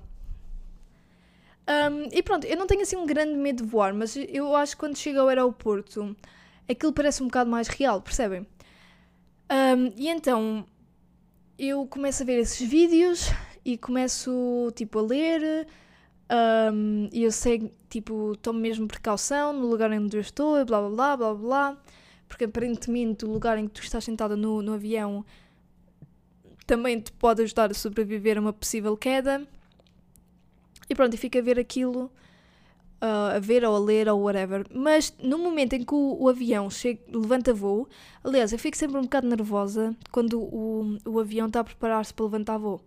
[1.67, 4.75] Um, e pronto, eu não tenho assim um grande medo de voar, mas eu acho
[4.75, 6.15] que quando chego ao aeroporto
[6.67, 8.47] aquilo parece um bocado mais real, percebem?
[9.51, 10.65] Um, e então
[11.59, 13.27] eu começo a ver esses vídeos
[13.63, 15.67] e começo tipo a ler
[16.73, 20.89] um, e eu sei, tipo, tomo mesmo precaução no lugar onde eu estou, blá blá
[20.89, 21.77] blá blá blá,
[22.29, 25.25] porque aparentemente o lugar em que tu estás sentada no, no avião
[26.65, 29.45] também te pode ajudar a sobreviver a uma possível queda.
[30.87, 32.05] E pronto, e fico a ver aquilo,
[33.01, 34.65] uh, a ver ou a ler ou whatever.
[34.71, 37.89] Mas no momento em que o, o avião chega, levanta voo,
[38.23, 42.25] aliás, eu fico sempre um bocado nervosa quando o, o avião está a preparar-se para
[42.25, 42.79] levantar voo.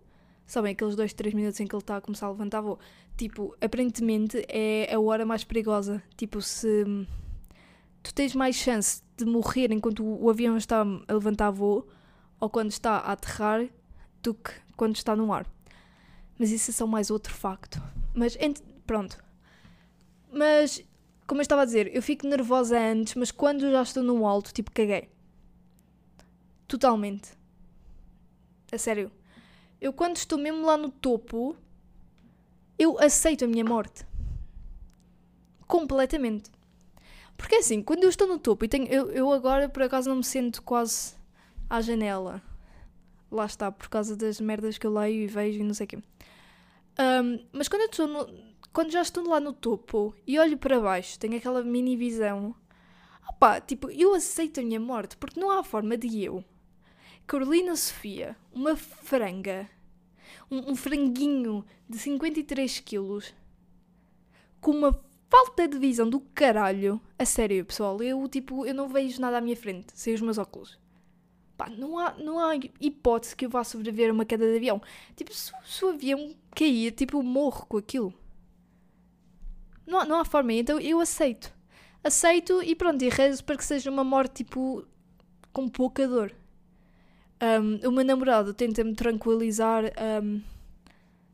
[0.45, 2.79] Sabem, aqueles 2, 3 minutos em que ele está a começar a levantar voo.
[3.17, 6.01] Tipo, aparentemente é a hora mais perigosa.
[6.15, 6.85] Tipo, se
[8.01, 11.87] tu tens mais chance de morrer enquanto o, avião está a levantar voo
[12.39, 13.67] ou quando está a aterrar
[14.21, 15.45] do que quando está no ar.
[16.37, 17.81] Mas isso é só mais outro facto.
[18.13, 18.37] Mas
[18.85, 19.17] pronto.
[20.31, 20.83] Mas,
[21.27, 24.53] como eu estava a dizer, eu fico nervosa antes, mas quando já estou no alto,
[24.53, 25.09] tipo, caguei.
[26.67, 27.31] Totalmente.
[28.71, 29.11] A sério.
[29.79, 31.55] Eu quando estou mesmo lá no topo,
[32.79, 34.05] eu aceito a minha morte.
[35.67, 36.52] Completamente.
[37.37, 38.87] Porque assim, quando eu estou no topo e tenho.
[38.87, 41.15] Eu, eu agora por acaso não me sinto quase
[41.69, 42.41] à janela.
[43.31, 45.87] Lá está, por causa das merdas que eu leio e vejo e não sei o
[45.87, 45.97] quê.
[46.99, 48.27] Um, mas quando eu estou no,
[48.73, 52.55] quando já estou lá no topo e olho para baixo, tenho aquela mini visão.
[53.29, 56.43] Opá, tipo, eu aceito a minha morte, porque não há forma de eu,
[57.25, 59.69] Carolina Sofia, uma franga,
[60.51, 63.33] um, um franguinho de 53 quilos,
[64.59, 64.99] com uma
[65.33, 67.01] falta de visão do caralho.
[67.17, 70.37] A sério, pessoal, eu, tipo, eu não vejo nada à minha frente, sem os meus
[70.37, 70.77] óculos.
[71.57, 74.79] Pá, não há, não há hipótese que eu vá sobreviver a uma queda de avião.
[75.15, 78.13] Tipo, se, se o avião cair, tipo, eu morro com aquilo.
[79.87, 81.51] Não, não há forma, então eu aceito.
[82.03, 84.85] Aceito e pronto, e rezo para que seja uma morte, tipo,
[85.51, 86.31] com pouca dor.
[87.41, 89.85] Um, o meu namorado tenta-me tranquilizar
[90.23, 90.41] um,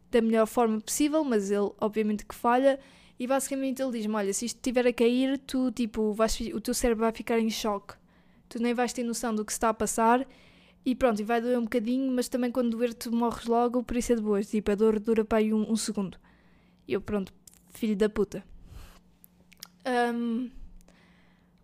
[0.09, 2.79] da melhor forma possível, mas ele, obviamente, que falha.
[3.19, 6.73] E basicamente ele diz-me: Olha, se isto estiver a cair, tu, tipo, vais, o teu
[6.73, 7.99] cérebro vai ficar em choque
[8.49, 10.27] tu nem vais ter noção do que está a passar
[10.83, 13.95] e pronto, e vai doer um bocadinho, mas também quando doer tu morres logo, por
[13.95, 14.49] isso é de boas.
[14.49, 16.17] Tipo, a dor dura para aí um, um segundo.
[16.87, 17.31] E eu, pronto,
[17.69, 18.43] filho da puta.
[20.13, 20.49] Um,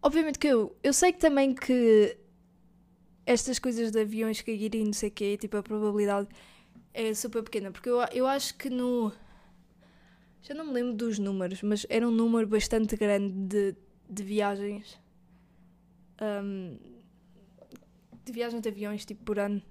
[0.02, 2.18] obviamente que eu, eu sei que também que
[3.26, 6.28] estas coisas de aviões caírem e não sei o quê, tipo, a probabilidade
[6.94, 9.12] é super pequena, porque eu, eu acho que no.
[10.48, 13.76] Já não me lembro dos números, mas era um número bastante grande de,
[14.08, 15.00] de viagens
[16.22, 16.78] um,
[18.24, 19.62] de viagens de aviões, tipo, por ano.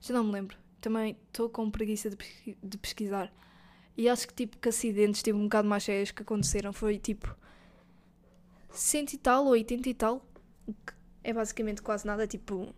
[0.00, 0.56] Já não me lembro.
[0.80, 2.16] Também estou com preguiça de,
[2.62, 3.32] de pesquisar.
[3.96, 7.36] E acho que, tipo, que acidentes, tipo, um bocado mais sérios que aconteceram foi, tipo,
[8.70, 10.26] cento e tal ou 80 e tal.
[11.22, 12.74] É basicamente quase nada, tipo,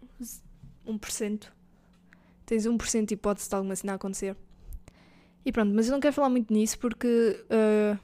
[0.87, 1.53] 1%.
[2.45, 4.37] Tens 1% de hipótese de alguma cena acontecer.
[5.45, 7.99] E pronto, mas eu não quero falar muito nisso porque uh,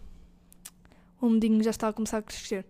[1.20, 2.66] o mundinho já está a começar a crescer.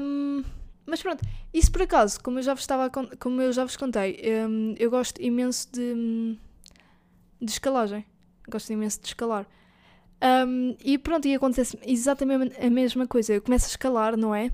[0.00, 0.44] Um,
[0.86, 4.20] mas pronto, isso por acaso, como eu já vos, estava como eu já vos contei,
[4.46, 6.38] um, eu gosto imenso de,
[7.40, 8.04] de escalagem.
[8.48, 9.46] Gosto imenso de escalar.
[10.46, 13.34] Um, e pronto, e acontece exatamente a mesma coisa.
[13.34, 14.52] Eu começo a escalar, não é?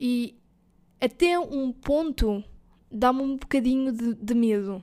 [0.00, 0.36] E
[1.00, 2.44] até um ponto
[2.90, 4.82] dá-me um bocadinho de, de, medo.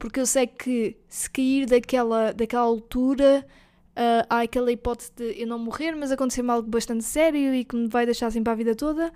[0.00, 3.46] Porque eu sei que se cair daquela, daquela altura,
[3.90, 7.76] uh, há aquela hipótese de eu não morrer, mas acontecer-me algo bastante sério e que
[7.76, 9.12] me vai deixar assim para a vida toda.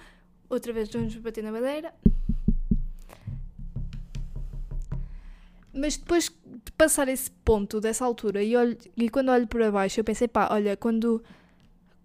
[0.46, 1.94] Outra vez vamos bater na madeira.
[5.72, 9.98] Mas depois de passar esse ponto, dessa altura, e, olho, e quando olho para baixo,
[10.00, 11.24] eu pensei, pá, olha, quando,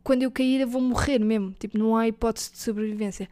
[0.01, 1.51] quando eu cair eu vou morrer mesmo.
[1.51, 3.27] Tipo, não há hipótese de sobrevivência.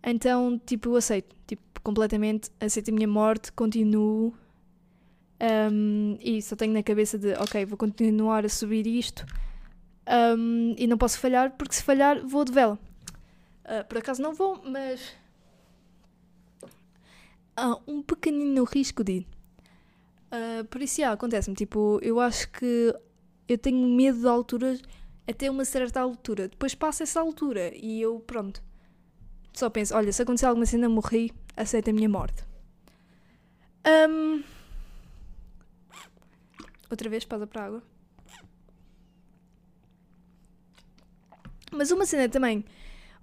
[0.00, 1.34] Então, tipo, eu aceito.
[1.44, 4.32] Tipo, completamente aceito a minha morte, continuo.
[5.40, 9.26] Um, e só tenho na cabeça de, ok, vou continuar a subir isto.
[10.08, 12.78] Um, e não posso falhar, porque se falhar, vou de vela.
[13.64, 15.14] Uh, por acaso não vou, mas
[17.56, 19.26] há um pequenino risco de ir.
[20.32, 21.56] Uh, por isso, já, acontece-me.
[21.56, 22.94] Tipo, eu acho que
[23.48, 24.82] eu tenho medo de alturas
[25.28, 26.48] até uma certa altura.
[26.48, 28.62] Depois passa essa altura e eu, pronto.
[29.52, 32.44] Só penso: olha, se acontecer alguma cena, morri, aceita a minha morte.
[34.08, 34.42] Um...
[36.90, 37.82] Outra vez, pausa para a água.
[41.72, 42.64] Mas uma cena também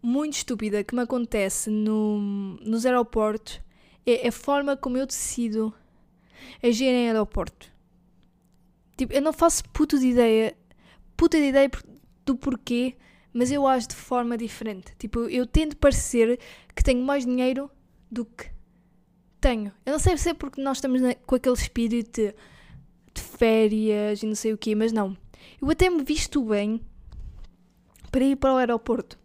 [0.02, 2.20] muito estúpida que me acontece no,
[2.62, 3.62] nos aeroportos
[4.06, 5.74] é a forma como eu decido
[6.62, 7.72] agir em aeroporto.
[8.98, 10.56] Tipo, eu não faço puto de ideia
[11.16, 11.72] puta de ideia
[12.26, 12.96] do porquê,
[13.32, 14.94] mas eu acho de forma diferente.
[14.98, 16.40] Tipo, eu tento parecer
[16.76, 17.72] que tenho mais dinheiro
[18.12, 18.52] do que
[19.40, 19.72] tenho.
[19.86, 22.36] Eu não sei se é porque nós estamos na, com aquele espírito de,
[23.14, 25.16] de férias e não sei o quê, mas não.
[25.62, 26.82] Eu até me visto bem
[28.12, 29.18] para ir para o aeroporto.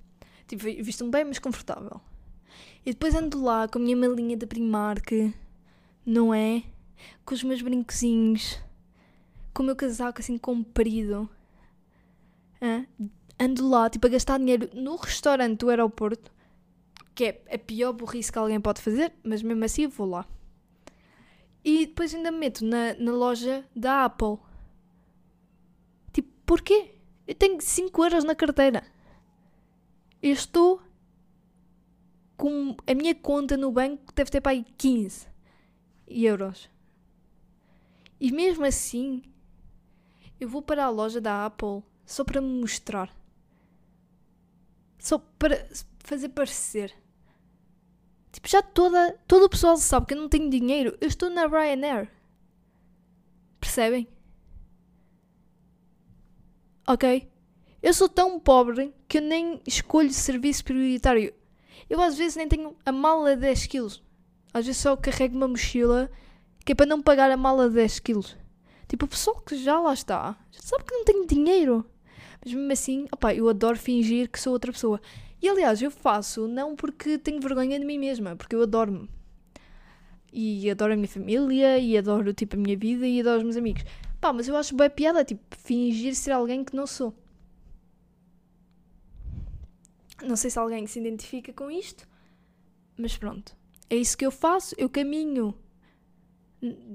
[0.47, 2.01] Tipo, visto-me bem, mas confortável.
[2.85, 5.35] E depois ando lá com a minha malinha da Primark,
[6.07, 6.63] não é?
[7.25, 8.59] Com os meus brincozinhos,
[9.53, 11.29] com o meu casaco assim comprido.
[12.61, 12.85] Ah,
[13.39, 16.33] ando lá, tipo, a gastar dinheiro no restaurante do aeroporto,
[17.15, 20.27] que é a pior burrice que alguém pode fazer, mas mesmo assim eu vou lá.
[21.69, 24.39] E depois ainda me meto na, na loja da Apple.
[26.11, 26.95] Tipo, porquê?
[27.27, 28.83] Eu tenho 5 euros na carteira.
[30.23, 30.81] Eu estou
[32.39, 35.29] com a minha conta no banco deve ter para aí 15
[36.07, 36.71] euros.
[38.19, 39.23] E mesmo assim,
[40.41, 43.15] eu vou para a loja da Apple só para me mostrar.
[44.99, 46.95] Só para fazer parecer.
[48.39, 50.97] Tipo, já toda, todo o pessoal sabe que eu não tenho dinheiro.
[51.01, 52.09] Eu estou na Ryanair.
[53.59, 54.07] Percebem?
[56.87, 57.29] Ok?
[57.83, 61.35] Eu sou tão pobre que eu nem escolho serviço prioritário.
[61.91, 64.05] Eu às vezes nem tenho a mala de 10 quilos.
[64.55, 66.09] Às vezes só carrego uma mochila
[66.65, 68.37] que é para não pagar a mala de 10 quilos.
[68.87, 71.85] Tipo, o pessoal que já lá está, já sabe que não tenho dinheiro.
[72.45, 75.01] Mas mesmo assim, opa, eu adoro fingir que sou outra pessoa.
[75.41, 79.09] E aliás, eu faço não porque tenho vergonha de mim mesma, porque eu adoro-me.
[80.33, 83.57] E adoro a minha família, e adoro tipo a minha vida, e adoro os meus
[83.57, 83.85] amigos.
[84.21, 87.15] Pá, mas eu acho bem piada, tipo, fingir ser alguém que não sou.
[90.23, 92.07] Não sei se alguém se identifica com isto,
[92.97, 93.57] mas pronto.
[93.89, 95.55] É isso que eu faço, eu caminho.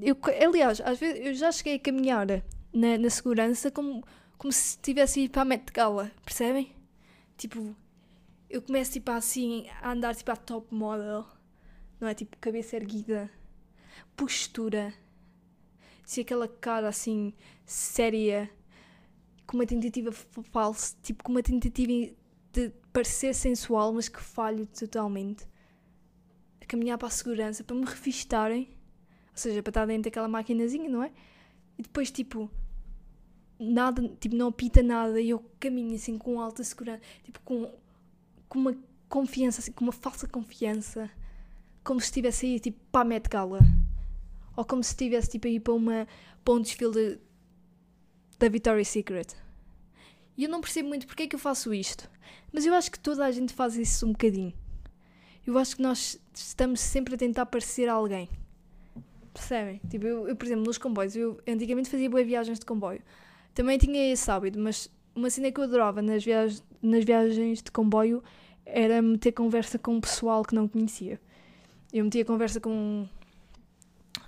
[0.01, 2.27] Eu, aliás, às vezes eu já cheguei a caminhar
[2.73, 4.03] na, na segurança como,
[4.37, 6.75] como se estivesse a ir para a Met Gala, percebem?
[7.37, 7.73] Tipo,
[8.53, 11.25] eu começo tipo assim a andar tipo a top model,
[11.99, 12.13] não é?
[12.13, 13.27] Tipo, cabeça erguida,
[14.15, 14.93] postura,
[16.05, 17.33] se aquela cara assim
[17.65, 18.47] séria,
[19.47, 22.13] com uma tentativa falsa, tipo com uma tentativa
[22.51, 25.47] de parecer sensual, mas que falho totalmente.
[26.61, 28.69] A caminhar para a segurança, para me revistarem,
[29.31, 31.11] ou seja, para estar dentro daquela maquinazinha, não é?
[31.75, 32.51] E depois, tipo,
[33.59, 37.67] nada, tipo, não apita nada e eu caminho assim com alta segurança, tipo, com,
[38.53, 38.75] com uma
[39.09, 41.09] confiança, assim, com uma falsa confiança,
[41.83, 43.59] como se estivesse aí, tipo, para a Met Gala.
[44.55, 46.07] Ou como se estivesse, tipo, aí para, uma,
[46.45, 47.19] para um desfile de,
[48.37, 49.35] da Victoria's Secret.
[50.37, 52.07] E eu não percebo muito porque é que eu faço isto.
[52.51, 54.53] Mas eu acho que toda a gente faz isso um bocadinho.
[55.47, 58.29] Eu acho que nós estamos sempre a tentar parecer alguém.
[59.33, 59.81] Percebem?
[59.89, 63.01] Tipo, eu, eu por exemplo, nos comboios, eu antigamente fazia boas viagens de comboio.
[63.55, 66.23] Também tinha esse hábito, mas uma cena que eu adorava nas,
[66.81, 68.23] nas viagens de comboio
[68.65, 71.19] era meter conversa com o pessoal que não conhecia.
[71.91, 73.07] Eu metia conversa com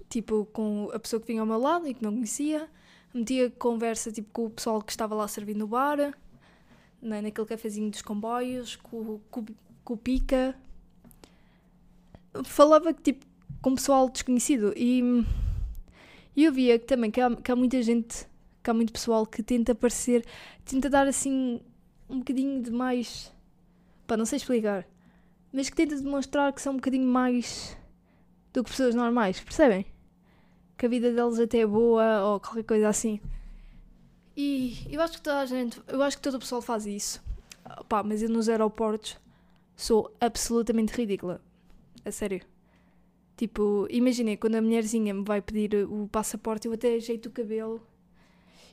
[0.09, 2.69] tipo com a pessoa que vinha ao meu lado e que não conhecia
[3.15, 5.97] metia conversa tipo, com o pessoal que estava lá a servir no bar,
[7.01, 9.45] né, naquele cafezinho dos comboios, com, com,
[9.83, 10.53] com o Pica.
[12.43, 13.25] Falava tipo,
[13.61, 15.01] com pessoal desconhecido e,
[16.35, 18.27] e eu via que também que há, que há muita gente,
[18.61, 20.25] que há muito pessoal que tenta parecer,
[20.65, 21.61] tenta dar assim
[22.09, 23.33] um bocadinho de mais.
[24.07, 24.87] Pá, não sei explicar.
[25.51, 27.77] Mas que tenta demonstrar que são um bocadinho mais
[28.53, 29.85] do que pessoas normais, percebem?
[30.77, 33.19] que a vida deles até é boa ou qualquer coisa assim.
[34.35, 37.23] E eu acho que toda a gente, eu acho que todo o pessoal faz isso.
[37.87, 39.17] Pá, mas eu nos aeroportos
[39.75, 41.41] sou absolutamente ridícula.
[42.03, 42.41] A sério.
[43.37, 47.81] Tipo, imaginei quando a mulherzinha me vai pedir o passaporte, eu até ajeito o cabelo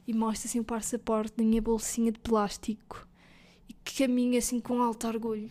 [0.07, 3.09] e mostro assim o passaporte na minha bolsinha de plástico
[3.68, 5.51] e caminho assim com alto orgulho.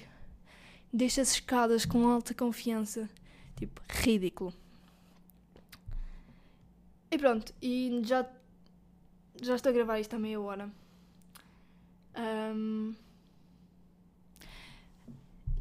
[0.92, 3.10] Deixo as escadas com alta confiança.
[3.58, 4.54] Tipo, ridículo.
[7.12, 8.26] E pronto, e já,
[9.42, 10.72] já estou a gravar isto há meia hora.
[12.16, 12.94] Um,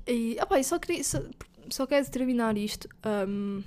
[0.07, 1.19] e, opa, só, queria, só,
[1.69, 2.89] só quero terminar isto
[3.29, 3.63] um,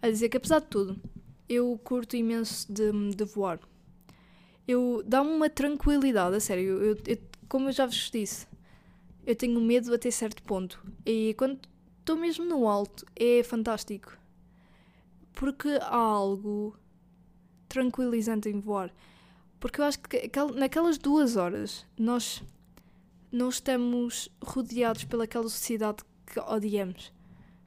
[0.00, 1.00] a dizer que, apesar de tudo,
[1.48, 3.60] eu curto imenso de, de voar.
[4.66, 6.82] Eu dá-me uma tranquilidade, a sério.
[6.82, 7.18] Eu, eu,
[7.52, 8.46] como eu já vos disse,
[9.26, 10.82] eu tenho medo até certo ponto.
[11.04, 11.60] E quando
[11.98, 14.16] estou mesmo no alto, é fantástico
[15.34, 16.74] porque há algo
[17.68, 18.90] tranquilizante em voar.
[19.60, 22.42] Porque eu acho que naquelas duas horas nós
[23.30, 27.12] não estamos rodeados pelaquela sociedade que odiamos.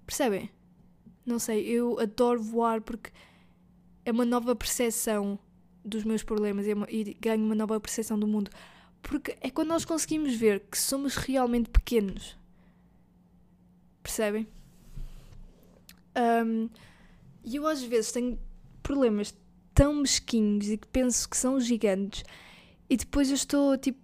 [0.03, 0.49] Percebem?
[1.23, 3.11] Não sei, eu adoro voar porque
[4.03, 5.37] é uma nova percepção
[5.83, 8.49] dos meus problemas e, e ganho uma nova percepção do mundo.
[9.07, 12.35] Porque é quando nós conseguimos ver que somos realmente pequenos.
[14.01, 14.47] Percebem?
[16.17, 16.67] Um,
[17.43, 18.39] e eu às vezes tenho
[18.81, 19.35] problemas
[19.75, 22.23] tão mesquinhos e que penso que são gigantes
[22.89, 23.99] e depois eu estou tipo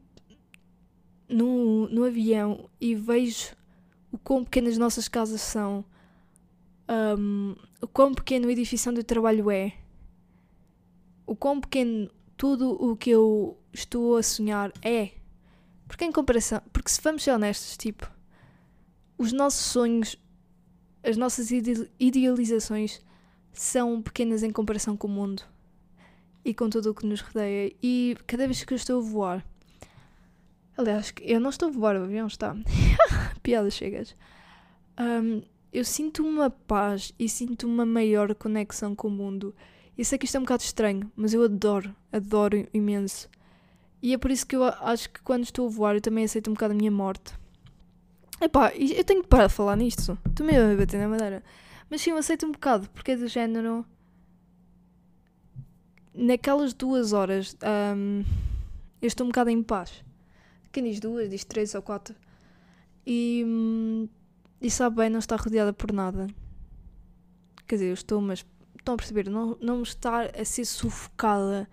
[1.29, 3.55] no, no avião e vejo
[4.11, 5.85] o quão pequenas as nossas casas são,
[7.17, 9.73] um, o quão pequeno o edifício onde eu trabalho é,
[11.25, 12.11] o quão pequeno
[12.41, 15.11] tudo o que eu estou a sonhar é.
[15.87, 18.09] Porque em comparação, porque se vamos ser honestos, tipo,
[19.15, 20.17] os nossos sonhos,
[21.03, 21.51] as nossas
[21.99, 22.99] idealizações
[23.53, 25.43] são pequenas em comparação com o mundo
[26.43, 27.75] e com tudo o que nos rodeia.
[27.79, 29.45] E cada vez que eu estou a voar,
[30.75, 32.55] aliás, eu não estou a voar, o avião está.
[33.43, 34.15] Piadas chegas.
[34.99, 39.55] Um, eu sinto uma paz e sinto uma maior conexão com o mundo.
[39.97, 43.29] E que isto é um bocado estranho, mas eu adoro, adoro imenso.
[44.01, 46.49] E é por isso que eu acho que quando estou a voar eu também aceito
[46.49, 47.33] um bocado a minha morte.
[48.41, 50.17] Epá, eu tenho que parar de falar nisto.
[50.27, 51.43] Estou meio a bater na madeira.
[51.89, 53.85] Mas sim, eu aceito um bocado, porque é do género
[56.13, 57.55] naquelas duas horas
[57.95, 58.23] um,
[59.01, 60.03] eu estou um bocado em paz.
[60.71, 62.15] Quem diz duas, diz três ou quatro.
[63.05, 64.07] E, hum,
[64.61, 66.27] e sabe bem não estar rodeada por nada.
[67.67, 68.45] Quer dizer, eu estou, mas
[68.81, 71.69] estão a perceber, não, não estar a ser sufocada.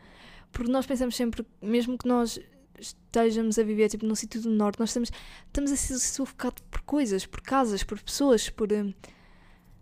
[0.52, 2.38] Porque nós pensamos sempre, mesmo que nós
[2.78, 5.10] estejamos a viver tipo num sítio do norte, nós estamos,
[5.46, 8.94] estamos a ser sufocados por coisas, por casas, por pessoas, por, hum,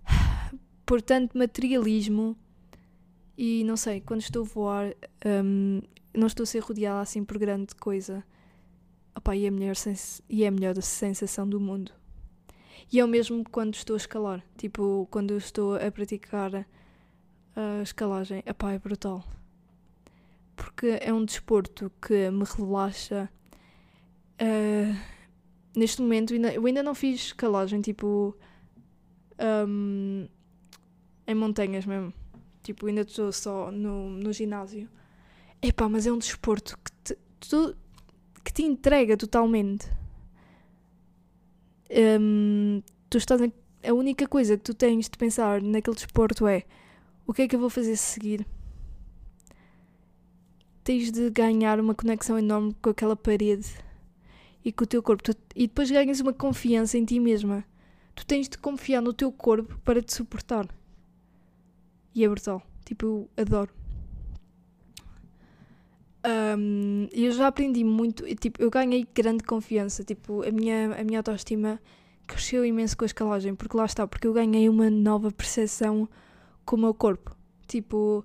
[0.86, 2.36] por tanto materialismo
[3.36, 4.94] e não sei, quando estou a voar,
[5.44, 5.82] um,
[6.14, 8.24] não estou a ser rodeada assim por grande coisa.
[9.14, 9.74] Opa, e, é a melhor
[10.28, 11.92] e é a melhor sensação do mundo.
[12.90, 14.44] E é o mesmo quando estou a escalar.
[14.56, 16.66] Tipo, quando estou a praticar
[17.56, 18.42] a escalagem.
[18.46, 19.24] Epá, é brutal.
[20.54, 23.28] Porque é um desporto que me relaxa.
[24.40, 24.96] Uh,
[25.74, 28.36] neste momento, eu ainda não fiz escalagem, tipo.
[29.68, 30.28] Um,
[31.26, 32.12] em montanhas mesmo.
[32.62, 34.88] Tipo, ainda estou só no, no ginásio.
[35.62, 37.76] Epá, mas é um desporto que te, tu,
[38.44, 39.90] que te entrega totalmente.
[41.90, 46.64] Um, tu estás a única coisa que tu tens de pensar naquele desporto é
[47.26, 48.46] o que é que eu vou fazer seguir?
[50.84, 53.66] Tens de ganhar uma conexão enorme com aquela parede
[54.64, 55.22] e com o teu corpo.
[55.54, 57.64] E depois ganhas uma confiança em ti mesma.
[58.14, 60.68] Tu tens de confiar no teu corpo para te suportar.
[62.14, 62.62] E é brutal.
[62.84, 63.74] Tipo, eu adoro.
[66.58, 68.24] Um, eu já aprendi muito.
[68.36, 70.04] Tipo, eu ganhei grande confiança.
[70.04, 71.80] Tipo, a minha, a minha autoestima
[72.26, 73.56] cresceu imenso com a escalagem.
[73.56, 76.08] Porque lá está, porque eu ganhei uma nova percepção
[76.66, 77.34] com o meu corpo.
[77.66, 78.22] Tipo,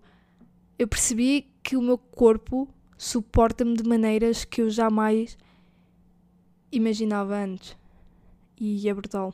[0.78, 2.68] eu percebi que o meu corpo
[2.98, 5.38] suporta-me de maneiras que eu jamais
[6.70, 7.78] imaginava antes.
[8.60, 9.34] E é brutal.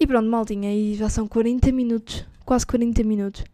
[0.00, 3.44] E pronto, maltinha, e já são 40 minutos quase 40 minutos.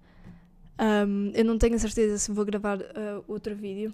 [0.79, 3.93] Um, eu não tenho a certeza se vou gravar uh, outro vídeo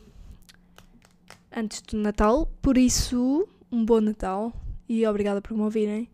[1.51, 4.53] antes do Natal, por isso, um bom Natal
[4.87, 6.07] e obrigada por me ouvirem.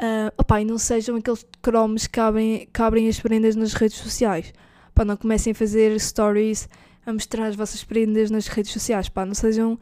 [0.00, 3.98] Uh, opa, e não sejam aqueles cromos que abrem, que abrem as prendas nas redes
[3.98, 4.52] sociais.
[4.94, 6.68] Pá, não comecem a fazer stories
[7.04, 9.08] a mostrar as vossas prendas nas redes sociais.
[9.08, 9.78] Pá, não sejam,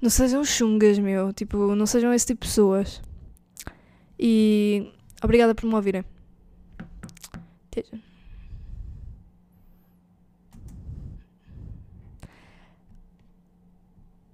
[0.00, 1.32] não sejam chungas, meu.
[1.32, 3.02] Tipo, não sejam esse tipo de pessoas.
[4.18, 4.90] E
[5.22, 6.04] obrigada por me ouvirem.
[7.70, 8.09] 这种。